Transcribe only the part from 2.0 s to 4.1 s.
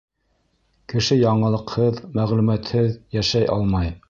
мәғлүмәтһеҙ йәшәй алмай.